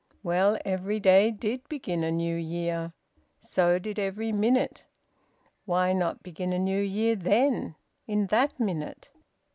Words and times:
Well, 0.23 0.57
every 0.65 0.99
day 0.99 1.29
did 1.29 1.69
begin 1.69 2.01
a 2.03 2.09
New 2.11 2.35
Year! 2.35 2.91
So 3.39 3.77
did 3.77 3.99
every 3.99 4.31
minute. 4.31 4.83
Why 5.65 5.93
not 5.93 6.23
begin 6.23 6.51
a 6.53 6.57
New 6.57 6.81
Year 6.81 7.15
then, 7.15 7.75
in 8.07 8.25
that 8.25 8.59
minute? 8.59 9.09